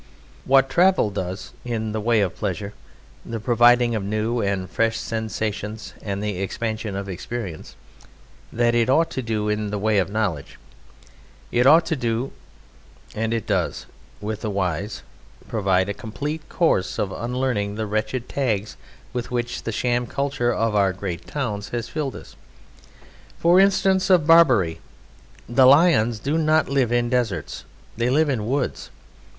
What 0.45 0.67
travel 0.67 1.11
does 1.11 1.53
in 1.63 1.91
the 1.91 2.01
way 2.01 2.21
of 2.21 2.35
pleasure 2.35 2.73
(the 3.23 3.39
providing 3.39 3.93
of 3.93 4.03
new 4.03 4.41
and 4.41 4.67
fresh 4.67 4.97
sensations, 4.97 5.93
and 6.01 6.23
the 6.23 6.39
expansion 6.39 6.95
of 6.95 7.07
experience), 7.07 7.75
that 8.51 8.73
it 8.73 8.89
ought 8.89 9.11
to 9.11 9.21
do 9.21 9.47
in 9.47 9.69
the 9.69 9.77
way 9.77 9.99
of 9.99 10.09
knowledge. 10.09 10.57
It 11.51 11.67
ought 11.67 11.85
to 11.85 12.31
and 13.13 13.31
it 13.31 13.45
does, 13.45 13.85
with 14.19 14.41
the 14.41 14.49
wise, 14.49 15.03
provide 15.47 15.87
a 15.87 15.93
complete 15.93 16.49
course 16.49 16.97
of 16.97 17.11
unlearning 17.11 17.75
the 17.75 17.85
wretched 17.85 18.27
tags 18.27 18.77
with 19.13 19.29
which 19.29 19.61
the 19.61 19.71
sham 19.71 20.07
culture 20.07 20.51
of 20.51 20.73
our 20.73 20.93
great 20.93 21.27
towns 21.27 21.69
has 21.69 21.89
filled 21.89 22.15
us. 22.15 22.35
For 23.37 23.59
instance, 23.59 24.09
of 24.09 24.25
Barbary 24.25 24.79
the 25.47 25.67
lions 25.67 26.17
do 26.17 26.39
not 26.39 26.67
live 26.69 26.91
in 26.91 27.11
deserts; 27.11 27.65
they 27.97 28.09
live 28.09 28.29
in 28.29 28.47
woods. 28.47 28.89